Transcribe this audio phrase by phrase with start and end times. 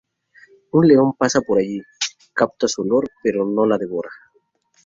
[0.77, 1.79] Un león que pasa por allí,
[2.33, 4.09] capta su olor pero no la devora.